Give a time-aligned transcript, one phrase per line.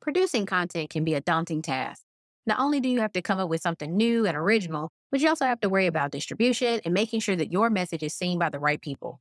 [0.00, 2.02] Producing content can be a daunting task.
[2.46, 5.28] Not only do you have to come up with something new and original, but you
[5.28, 8.48] also have to worry about distribution and making sure that your message is seen by
[8.48, 9.20] the right people.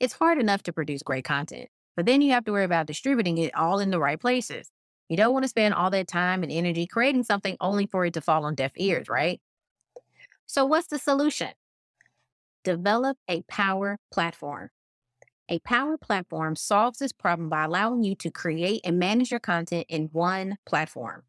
[0.00, 3.38] It's hard enough to produce great content, but then you have to worry about distributing
[3.38, 4.68] it all in the right places.
[5.08, 8.14] You don't want to spend all that time and energy creating something only for it
[8.14, 9.40] to fall on deaf ears, right?
[10.46, 11.50] So, what's the solution?
[12.64, 14.70] Develop a power platform.
[15.48, 19.86] A power platform solves this problem by allowing you to create and manage your content
[19.88, 21.22] in one platform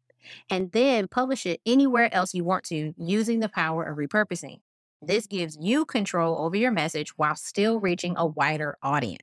[0.50, 4.58] and then publish it anywhere else you want to using the power of repurposing.
[5.00, 9.22] This gives you control over your message while still reaching a wider audience.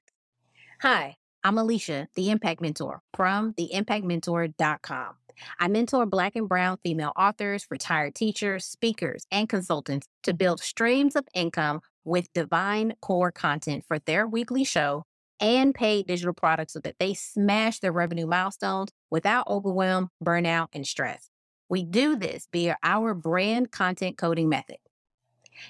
[0.82, 5.16] Hi, I'm Alicia, the Impact Mentor from theimpactmentor.com.
[5.60, 11.18] I mentor Black and Brown female authors, retired teachers, speakers, and consultants to build streams
[11.18, 15.04] of income with divine core content for their weekly show
[15.40, 20.88] and paid digital products so that they smash their revenue milestones without overwhelm, burnout, and
[20.88, 21.30] stress.
[21.68, 24.78] We do this via our brand content coding method.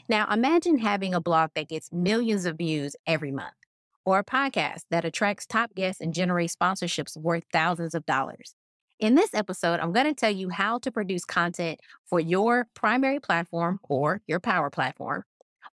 [0.09, 3.53] Now, imagine having a blog that gets millions of views every month,
[4.03, 8.55] or a podcast that attracts top guests and generates sponsorships worth thousands of dollars.
[8.99, 13.20] In this episode, I'm going to tell you how to produce content for your primary
[13.20, 15.23] platform or your power platform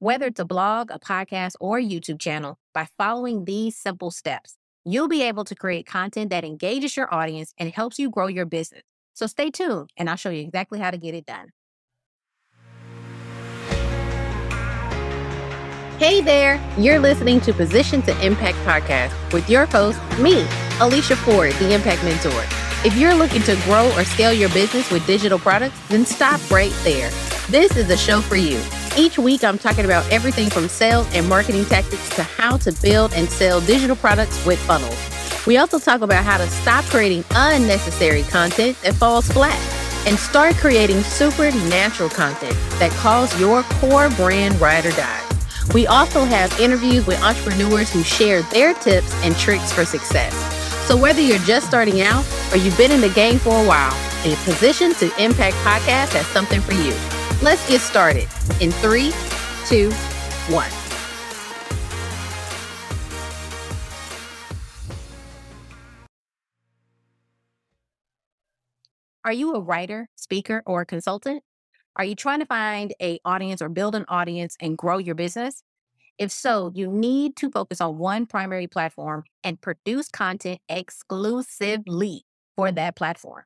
[0.01, 4.57] whether it's a blog, a podcast, or a YouTube channel, by following these simple steps,
[4.85, 8.47] you'll be able to create content that engages your audience and helps you grow your
[8.47, 8.83] business.
[9.15, 11.49] So stay tuned, and I'll show you exactly how to get it done.
[15.99, 20.47] Hey there, you're listening to Position to Impact podcast with your host, me,
[20.81, 22.45] Alicia Ford, the Impact Mentor.
[22.85, 26.73] If you're looking to grow or scale your business with digital products, then stop right
[26.85, 27.11] there.
[27.49, 28.61] This is a show for you.
[28.99, 33.13] Each week, I'm talking about everything from sales and marketing tactics to how to build
[33.13, 34.99] and sell digital products with funnels.
[35.47, 39.57] We also talk about how to stop creating unnecessary content that falls flat
[40.05, 45.25] and start creating supernatural content that calls your core brand ride or die.
[45.73, 50.35] We also have interviews with entrepreneurs who share their tips and tricks for success.
[50.89, 53.95] So whether you're just starting out or you've been in the game for a while,
[54.25, 57.08] a Position to Impact podcast has something for you.
[57.41, 58.27] Let's get started
[58.61, 59.13] in three,
[59.67, 59.93] two,
[60.51, 60.69] one.
[69.25, 71.45] Are you a writer, speaker, or consultant?
[71.95, 75.63] Are you trying to find a audience or build an audience and grow your business?
[76.19, 82.25] If so, you need to focus on one primary platform and produce content exclusively
[82.57, 83.45] for that platform.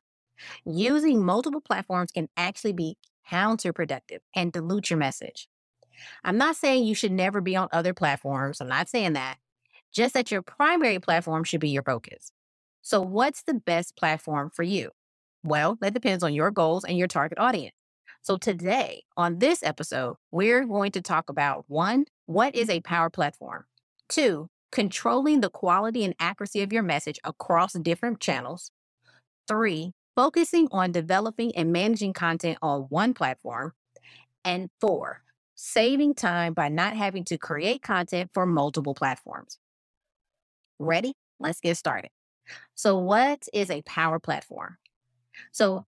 [0.65, 2.97] Using multiple platforms can actually be
[3.29, 5.47] counterproductive and dilute your message.
[6.23, 8.59] I'm not saying you should never be on other platforms.
[8.59, 9.37] I'm not saying that.
[9.91, 12.31] Just that your primary platform should be your focus.
[12.81, 14.89] So, what's the best platform for you?
[15.43, 17.75] Well, that depends on your goals and your target audience.
[18.21, 23.09] So, today on this episode, we're going to talk about one, what is a power
[23.09, 23.65] platform?
[24.09, 28.71] Two, controlling the quality and accuracy of your message across different channels.
[29.47, 33.73] Three, focusing on developing and managing content on one platform.
[34.45, 35.23] And four,
[35.55, 39.57] saving time by not having to create content for multiple platforms.
[40.79, 41.13] Ready?
[41.39, 42.09] Let's get started.
[42.75, 44.77] So, what is a power platform?
[45.51, 45.85] So,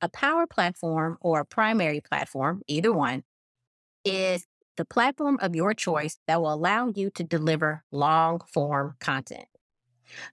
[0.00, 3.24] a power platform or a primary platform, either one,
[4.04, 4.46] is
[4.76, 9.46] the platform of your choice that will allow you to deliver long form content.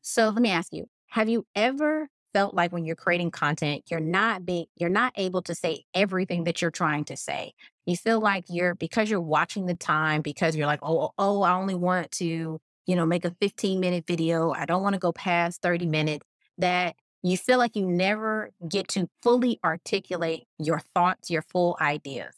[0.01, 4.01] So, let me ask you have you ever felt like when you're creating content, you're
[4.01, 7.53] not being, you're not able to say everything that you're trying to say.
[7.85, 11.53] You feel like you're, because you're watching the time, because you're like, oh, oh, I
[11.53, 14.51] only want to, you know, make a 15 minute video.
[14.51, 16.27] I don't want to go past 30 minutes.
[16.57, 22.33] That you feel like you never get to fully articulate your thoughts, your full ideas.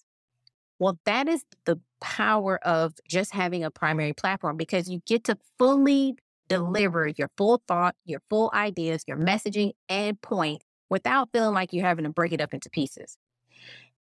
[0.77, 5.39] Well, that is the power of just having a primary platform because you get to
[5.57, 11.73] fully deliver your full thought, your full ideas, your messaging and point without feeling like
[11.73, 13.17] you're having to break it up into pieces.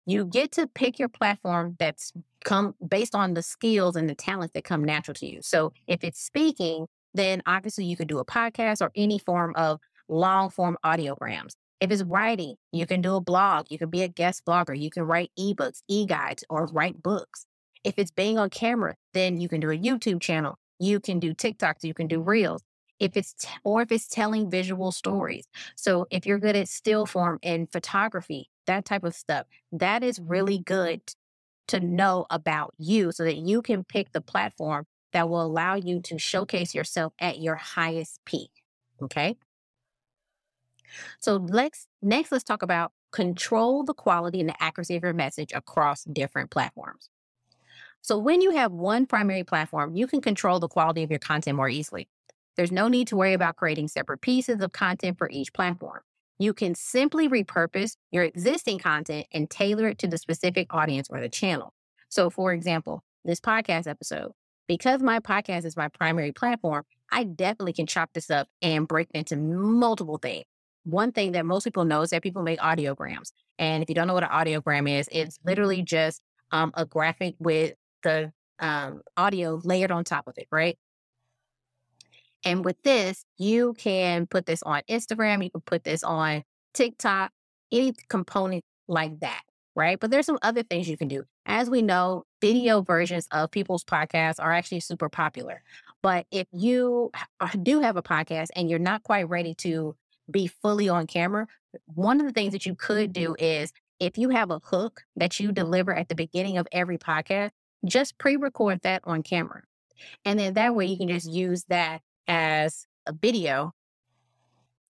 [0.06, 2.14] You get to pick your platform that's
[2.46, 5.42] come based on the skills and the talents that come natural to you.
[5.42, 9.80] So if it's speaking, then obviously you could do a podcast or any form of
[10.08, 11.54] long form audiograms.
[11.80, 14.90] If it's writing, you can do a blog, you can be a guest blogger, you
[14.90, 17.46] can write ebooks, e-guides, or write books.
[17.84, 21.34] If it's being on camera, then you can do a YouTube channel, you can do
[21.34, 22.62] TikToks, you can do Reels.
[23.00, 25.48] If it's, t- or if it's telling visual stories.
[25.76, 30.20] So if you're good at still form and photography, that type of stuff, that is
[30.20, 30.30] mm-hmm.
[30.30, 31.02] really good
[31.68, 36.02] to know about you so that you can pick the platform that will allow you
[36.02, 38.52] to showcase yourself at your highest peak.
[39.02, 39.38] Okay.
[41.20, 45.52] So let's next let's talk about control the quality and the accuracy of your message
[45.54, 47.10] across different platforms.
[48.08, 51.58] So when you have one primary platform, you can control the quality of your content
[51.58, 52.08] more easily.
[52.56, 56.00] There's no need to worry about creating separate pieces of content for each platform.
[56.40, 61.20] You can simply repurpose your existing content and tailor it to the specific audience or
[61.20, 61.74] the channel.
[62.08, 64.32] So, for example, this podcast episode,
[64.70, 69.10] because my podcast is my primary platform, I definitely can chop this up and break
[69.14, 70.46] it into multiple things.
[70.86, 73.34] One thing that most people know is that people make audiograms.
[73.60, 76.22] And if you don't know what an audiogram is, it's literally just
[76.52, 77.74] um, a graphic with
[78.04, 80.78] the um, audio layered on top of it, right?
[82.44, 87.32] And with this, you can put this on Instagram, you can put this on TikTok,
[87.72, 89.42] any component like that,
[89.76, 90.00] right?
[90.00, 91.24] But there's some other things you can do.
[91.46, 95.64] As we know, video versions of people's podcasts are actually super popular.
[96.04, 99.96] But if you uh, do have a podcast and you're not quite ready to
[100.30, 101.48] be fully on camera,
[101.86, 105.40] one of the things that you could do is if you have a hook that
[105.40, 107.50] you deliver at the beginning of every podcast,
[107.86, 109.64] just pre record that on camera.
[110.26, 113.74] And then that way you can just use that as a video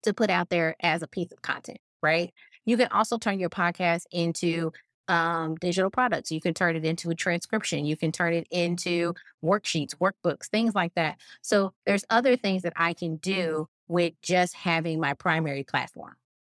[0.04, 2.34] to put out there as a piece of content, right?
[2.66, 4.72] You can also turn your podcast into
[5.08, 6.32] um, digital products.
[6.32, 7.86] You can turn it into a transcription.
[7.86, 11.18] You can turn it into worksheets, workbooks, things like that.
[11.42, 16.16] So there's other things that I can do with just having my primary platform,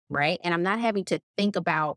[0.08, 0.40] right?
[0.42, 1.96] And I'm not having to think about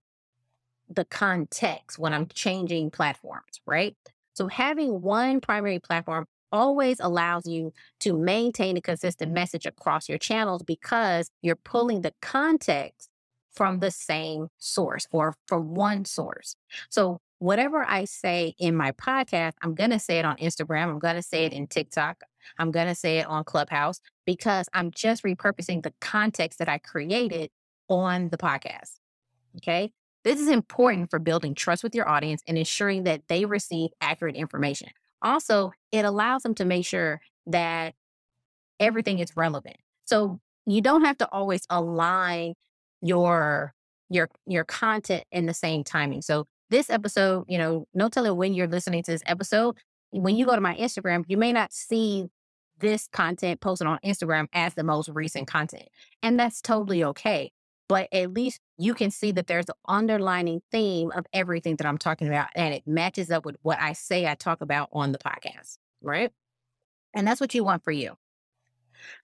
[0.96, 3.96] the context when I'm changing platforms, right?
[4.34, 10.18] So having one primary platform always allows you to maintain a consistent message across your
[10.18, 13.10] channels because you're pulling the context
[13.52, 16.56] from the same source or from one source.
[16.90, 20.90] So whatever I say in my podcast, I'm going to say it on Instagram.
[20.90, 22.24] I'm going to say it in TikTok.
[22.58, 26.78] I'm going to say it on Clubhouse because I'm just repurposing the context that I
[26.78, 27.50] created
[27.90, 28.94] on the podcast.
[29.58, 29.92] Okay.
[30.24, 34.36] This is important for building trust with your audience and ensuring that they receive accurate
[34.36, 34.90] information.
[35.22, 37.94] Also, it allows them to make sure that
[38.80, 39.78] everything is relevant.
[40.06, 42.54] So you don't have to always align
[43.02, 43.74] your
[44.10, 46.22] your your content in the same timing.
[46.22, 49.78] So this episode, you know, no telling when you're listening to this episode.
[50.12, 52.28] When you go to my Instagram, you may not see
[52.80, 55.88] this content posted on Instagram as the most recent content.
[56.22, 57.52] And that's totally okay
[57.94, 62.00] but at least you can see that there's an underlining theme of everything that I'm
[62.00, 65.20] talking about, and it matches up with what I say I talk about on the
[65.20, 66.32] podcast, right?
[67.14, 68.16] And that's what you want for you.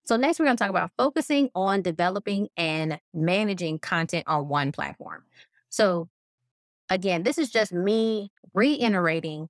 [0.04, 4.70] So, next, we're going to talk about focusing on developing and managing content on one
[4.70, 5.24] platform.
[5.68, 6.08] So,
[6.88, 9.48] again, this is just me reiterating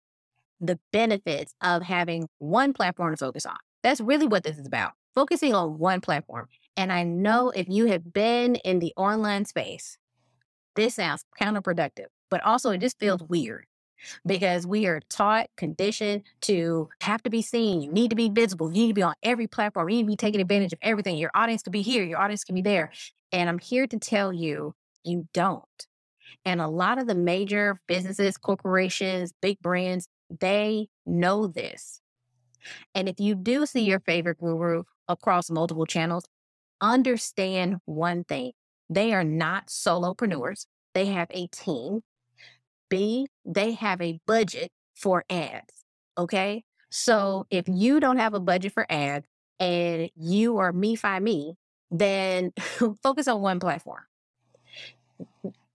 [0.62, 3.58] the benefits of having one platform to focus on.
[3.82, 6.48] That's really what this is about focusing on one platform.
[6.80, 9.98] And I know if you have been in the online space,
[10.76, 13.30] this sounds counterproductive, but also it just feels mm-hmm.
[13.30, 13.66] weird
[14.24, 17.82] because we are taught, conditioned to have to be seen.
[17.82, 18.68] You need to be visible.
[18.72, 19.90] You need to be on every platform.
[19.90, 21.18] You need to be taking advantage of everything.
[21.18, 22.90] Your audience can be here, your audience can be there.
[23.30, 24.74] And I'm here to tell you,
[25.04, 25.86] you don't.
[26.46, 32.00] And a lot of the major businesses, corporations, big brands, they know this.
[32.94, 36.24] And if you do see your favorite guru across multiple channels,
[36.80, 38.52] understand one thing
[38.88, 42.02] they are not solopreneurs, they have a team.
[42.88, 45.84] B, they have a budget for ads.
[46.18, 46.64] Okay.
[46.90, 49.26] So if you don't have a budget for ads
[49.60, 51.54] and you are me fi me,
[51.90, 52.52] then
[53.02, 54.02] focus on one platform.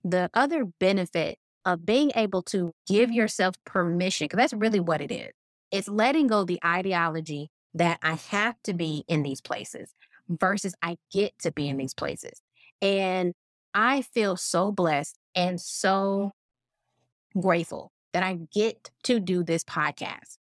[0.04, 5.12] The other benefit of being able to give yourself permission, because that's really what it
[5.12, 5.32] is.
[5.72, 9.94] It's letting go the ideology that I have to be in these places
[10.28, 12.42] versus I get to be in these places.
[12.82, 13.34] And
[13.74, 16.32] I feel so blessed and so
[17.40, 20.38] grateful that I get to do this podcast.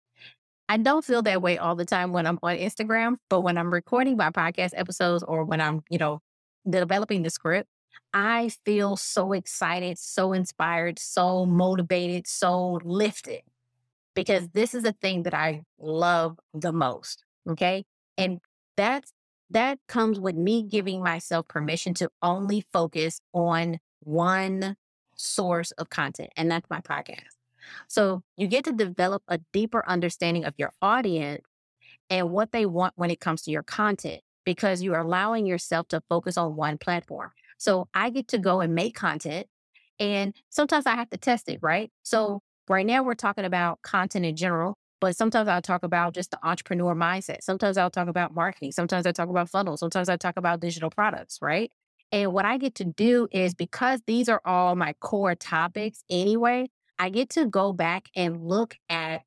[0.69, 3.73] I don't feel that way all the time when I'm on Instagram, but when I'm
[3.73, 6.21] recording my podcast episodes or when I'm, you know,
[6.69, 7.69] developing the script,
[8.13, 13.41] I feel so excited, so inspired, so motivated, so lifted
[14.13, 17.23] because this is a thing that I love the most.
[17.49, 17.85] Okay.
[18.17, 18.39] And
[18.77, 19.11] that's
[19.53, 24.75] that comes with me giving myself permission to only focus on one
[25.15, 27.29] source of content, and that's my podcast.
[27.87, 31.45] So you get to develop a deeper understanding of your audience
[32.09, 35.87] and what they want when it comes to your content because you are allowing yourself
[35.87, 37.31] to focus on one platform.
[37.57, 39.47] So I get to go and make content,
[39.99, 41.91] and sometimes I have to test it, right?
[42.03, 46.31] So Right now, we're talking about content in general, but sometimes I'll talk about just
[46.31, 47.43] the entrepreneur mindset.
[47.43, 48.71] Sometimes I'll talk about marketing.
[48.71, 49.81] Sometimes I talk about funnels.
[49.81, 51.69] Sometimes I talk about digital products, right?
[52.13, 56.69] And what I get to do is because these are all my core topics anyway,
[56.97, 59.23] I get to go back and look at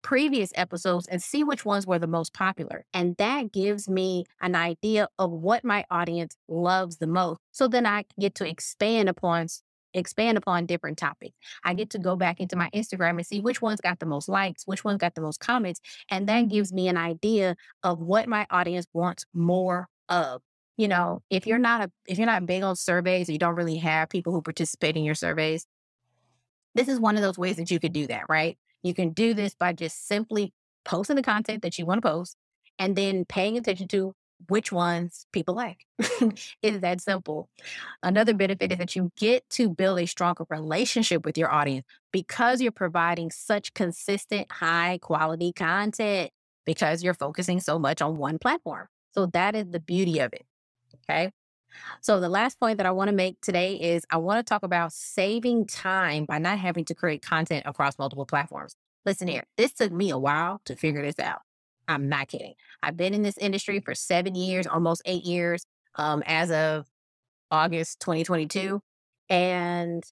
[0.00, 2.86] previous episodes and see which ones were the most popular.
[2.94, 7.40] And that gives me an idea of what my audience loves the most.
[7.50, 9.48] So then I get to expand upon
[9.94, 11.36] expand upon different topics.
[11.64, 14.28] I get to go back into my Instagram and see which ones got the most
[14.28, 18.28] likes, which ones got the most comments, and that gives me an idea of what
[18.28, 20.42] my audience wants more of.
[20.76, 23.56] You know, if you're not a if you're not big on surveys, or you don't
[23.56, 25.66] really have people who participate in your surveys,
[26.74, 28.58] this is one of those ways that you could do that, right?
[28.82, 30.52] You can do this by just simply
[30.84, 32.36] posting the content that you want to post
[32.78, 34.14] and then paying attention to
[34.48, 35.86] which ones people like.
[36.62, 37.48] it's that simple.
[38.02, 42.60] Another benefit is that you get to build a stronger relationship with your audience because
[42.60, 46.30] you're providing such consistent, high quality content
[46.64, 48.86] because you're focusing so much on one platform.
[49.14, 50.44] So that is the beauty of it.
[51.10, 51.32] Okay.
[52.00, 54.62] So, the last point that I want to make today is I want to talk
[54.62, 58.76] about saving time by not having to create content across multiple platforms.
[59.06, 61.40] Listen here, this took me a while to figure this out.
[61.92, 62.54] I'm not kidding.
[62.82, 65.64] I've been in this industry for seven years, almost eight years,
[65.96, 66.86] um, as of
[67.50, 68.80] August 2022.
[69.28, 70.02] And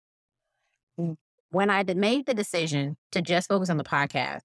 [1.51, 4.41] when I made the decision to just focus on the podcast,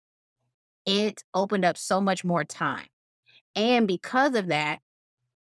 [0.86, 2.88] it opened up so much more time.
[3.56, 4.80] And because of that,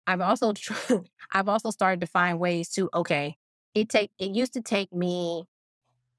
[0.06, 0.52] I've also
[1.32, 3.36] I've also started to find ways to okay,
[3.74, 5.44] it take it used to take me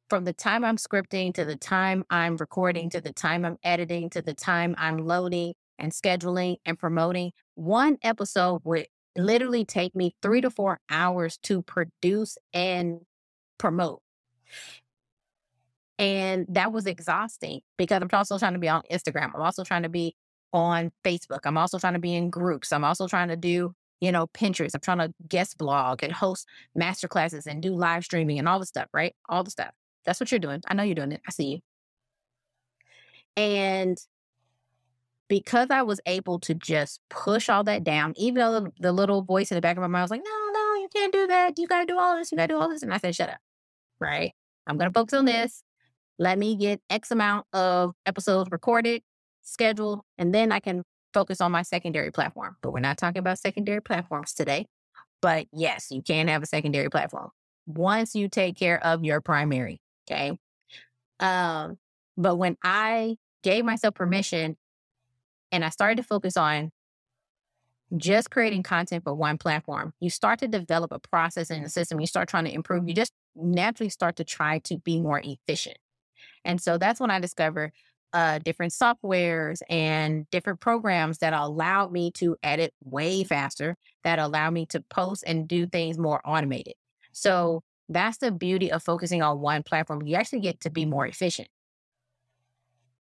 [0.10, 4.10] from the time I'm scripting to the time I'm recording to the time I'm editing
[4.12, 7.32] to the time I'm loading and scheduling and promoting.
[7.56, 13.02] One episode would literally take me 3 to 4 hours to produce and
[13.58, 14.02] promote.
[15.98, 19.32] And that was exhausting because I'm also trying to be on Instagram.
[19.36, 20.16] I'm also trying to be
[20.54, 21.42] on Facebook.
[21.44, 22.72] I'm also trying to be in groups.
[22.72, 24.74] I'm also trying to do you know, Pinterest.
[24.74, 28.60] I'm trying to guest blog and host master classes and do live streaming and all
[28.60, 29.14] the stuff, right?
[29.28, 29.72] All the stuff.
[30.10, 30.60] That's what you're doing.
[30.68, 31.22] I know you're doing it.
[31.28, 31.60] I see you.
[33.38, 33.96] And
[35.28, 39.22] because I was able to just push all that down, even though the, the little
[39.22, 41.60] voice in the back of my mind was like, no, no, you can't do that.
[41.60, 42.32] You got to do all this.
[42.32, 42.82] You got to do all this.
[42.82, 43.38] And I said, shut up.
[44.00, 44.34] Right.
[44.66, 45.62] I'm going to focus on this.
[46.18, 49.04] Let me get X amount of episodes recorded,
[49.44, 50.82] scheduled, and then I can
[51.14, 52.56] focus on my secondary platform.
[52.64, 54.66] But we're not talking about secondary platforms today.
[55.22, 57.30] But yes, you can have a secondary platform
[57.68, 59.80] once you take care of your primary.
[60.10, 60.38] Okay.
[61.20, 61.78] Um,
[62.18, 64.58] but when I gave myself permission
[65.52, 66.72] and I started to focus on
[67.98, 72.00] just creating content for one platform, you start to develop a process in the system.
[72.00, 72.88] You start trying to improve.
[72.88, 75.78] You just naturally start to try to be more efficient.
[76.46, 77.72] And so that's when I discovered
[78.14, 84.50] uh, different softwares and different programs that allowed me to edit way faster, that allow
[84.50, 86.74] me to post and do things more automated.
[87.12, 90.06] So that's the beauty of focusing on one platform.
[90.06, 91.50] You actually get to be more efficient.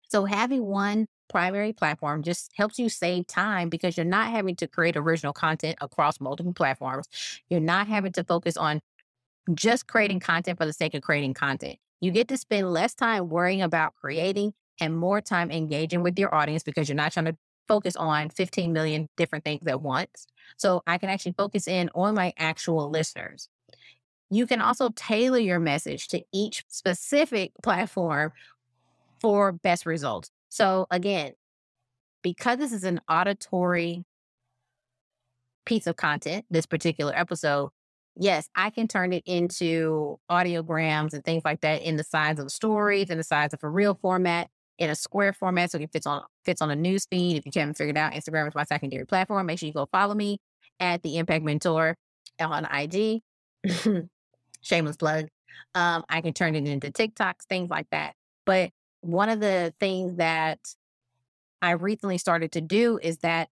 [0.10, 4.68] So having one primary platform just helps you save time because you're not having to
[4.68, 7.08] create original content across multiple platforms.
[7.50, 8.82] You're not having to focus on
[9.54, 11.78] just creating content for the sake of creating content.
[12.02, 16.34] You get to spend less time worrying about creating and more time engaging with your
[16.34, 20.28] audience because you're not trying to focus on 15 million different things at once.
[20.58, 23.50] So I can actually focus in on my actual listeners.
[24.30, 28.32] You can also tailor your message to each specific platform
[29.22, 30.30] for best results.
[30.50, 31.34] So again,
[32.22, 34.04] because this is an auditory
[35.66, 37.70] piece of content, this particular episode,
[38.16, 42.46] yes, I can turn it into audiograms and things like that in the size of
[42.46, 45.90] the stories and the size of a real format in a square format so it
[45.92, 47.38] fits on fits on a news feed.
[47.38, 49.46] If you haven't figured out, Instagram is my secondary platform.
[49.46, 50.40] Make sure you go follow me
[50.80, 51.96] at the Impact Mentor
[52.40, 53.22] on IG.
[54.66, 55.28] Shameless plug.
[55.76, 58.16] Um, I can turn it into TikToks, things like that.
[58.46, 60.60] But one of the things that
[61.62, 63.50] I recently started to do is that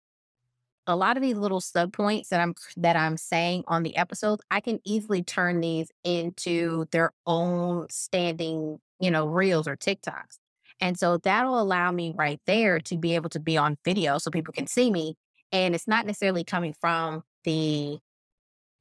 [0.86, 4.42] a lot of these little sub points that I'm that I'm saying on the episodes,
[4.50, 10.38] I can easily turn these into their own standing, you know, reels or TikToks.
[10.80, 14.30] And so that'll allow me right there to be able to be on video so
[14.30, 15.14] people can see me.
[15.52, 17.98] And it's not necessarily coming from the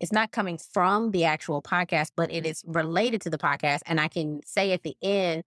[0.02, 3.82] it's not coming from the actual podcast, but it is related to the podcast.
[3.86, 5.44] And I can say at the end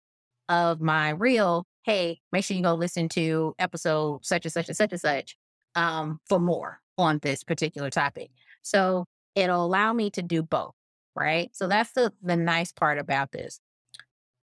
[0.47, 4.77] of my reel, hey, make sure you go listen to episode such and such and
[4.77, 5.35] such and such
[5.73, 8.29] um, for more on this particular topic.
[8.61, 10.75] So it'll allow me to do both,
[11.15, 11.49] right?
[11.53, 13.59] So that's the the nice part about this.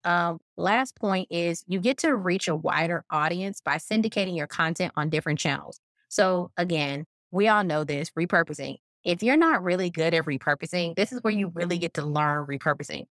[0.02, 4.92] Um, last point is you get to reach a wider audience by syndicating your content
[4.97, 5.78] on different channels.
[6.09, 8.78] So again, we all know this repurposing.
[9.04, 11.82] If you're not really good at repurposing, this is where you really mm-hmm.
[11.82, 13.06] get to learn repurposing.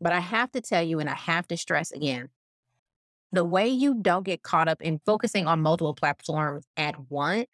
[0.00, 2.28] But I have to tell you, and I have to stress again
[3.32, 7.46] the way you don't get caught up in focusing on multiple platforms at once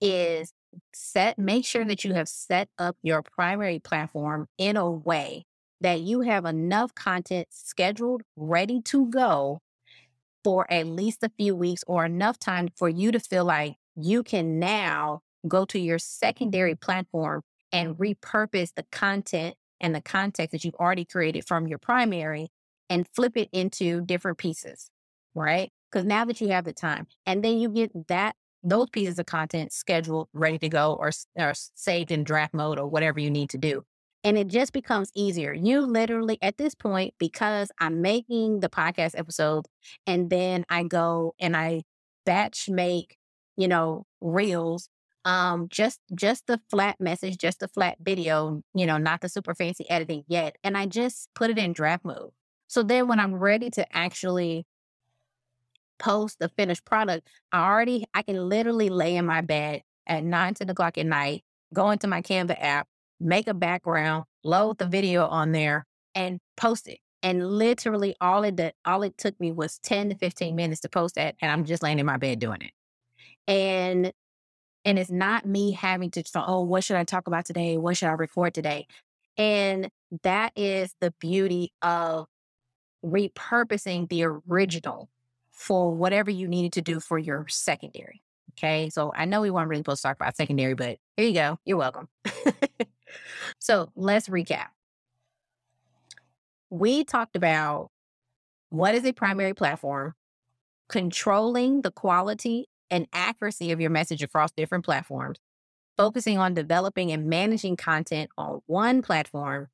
[0.00, 0.52] is
[0.92, 5.44] set, make sure that you have set up your primary platform in a way
[5.80, 9.60] that you have enough content scheduled, ready to go
[10.44, 14.22] for at least a few weeks or enough time for you to feel like you
[14.24, 20.64] can now go to your secondary platform and repurpose the content and the context that
[20.64, 22.48] you've already created from your primary
[22.88, 24.90] and flip it into different pieces,
[25.34, 25.70] right?
[25.90, 29.26] Because now that you have the time, and then you get that those pieces of
[29.26, 33.50] content scheduled, ready to go, or, or saved in draft mode, or whatever you need
[33.50, 33.82] to do.
[34.24, 35.52] And it just becomes easier.
[35.52, 39.66] You literally, at this point, because I'm making the podcast episode
[40.06, 41.82] and then I go and I
[42.24, 43.16] batch make,
[43.56, 44.88] you know, reels
[45.24, 49.54] um just just the flat message just the flat video you know not the super
[49.54, 52.30] fancy editing yet and i just put it in draft mode.
[52.68, 54.66] So then when i'm ready to actually
[55.98, 60.54] post the finished product i already i can literally lay in my bed at 9
[60.54, 62.88] 10 o'clock at night go into my canva app
[63.20, 66.98] make a background load the video on there and post it.
[67.22, 70.88] And literally all it did all it took me was 10 to 15 minutes to
[70.88, 72.72] post that and i'm just laying in my bed doing it.
[73.46, 74.12] And
[74.84, 77.76] and it's not me having to, oh, what should I talk about today?
[77.76, 78.86] What should I record today?
[79.36, 79.88] And
[80.22, 82.26] that is the beauty of
[83.04, 85.08] repurposing the original
[85.50, 88.22] for whatever you needed to do for your secondary.
[88.52, 88.90] Okay.
[88.90, 91.58] So I know we weren't really supposed to talk about secondary, but here you go.
[91.64, 92.08] You're welcome.
[93.58, 94.66] so let's recap.
[96.68, 97.90] We talked about
[98.68, 100.14] what is a primary platform,
[100.88, 105.38] controlling the quality and accuracy of your message across different platforms,
[105.96, 109.68] focusing on developing and managing content on one platform,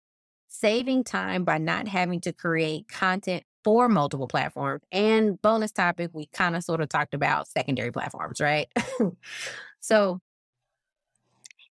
[0.46, 4.82] saving time by not having to create content for multiple platforms.
[4.92, 8.68] And bonus topic, we kind of sort of talked about secondary platforms, right?
[9.80, 10.20] so,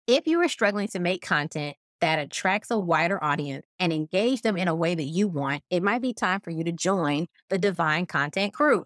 [0.07, 4.57] if you are struggling to make content that attracts a wider audience and engage them
[4.57, 7.57] in a way that you want, it might be time for you to join the
[7.57, 8.85] Divine Content Crew.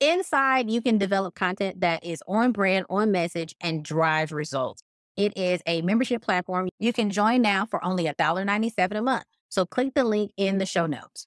[0.00, 4.82] Inside, you can develop content that is on brand, on message, and drives results.
[5.16, 6.68] It is a membership platform.
[6.78, 9.24] You can join now for only $1.97 a month.
[9.48, 11.26] So click the link in the show notes.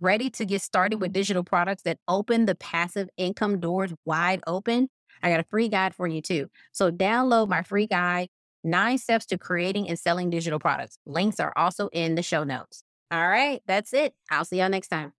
[0.00, 4.88] Ready to get started with digital products that open the passive income doors wide open?
[5.22, 6.48] I got a free guide for you too.
[6.72, 8.28] So download my free guide,
[8.64, 10.96] Nine Steps to Creating and Selling Digital Products.
[11.04, 12.82] Links are also in the show notes.
[13.10, 14.14] All right, that's it.
[14.30, 15.12] I'll see y'all next time.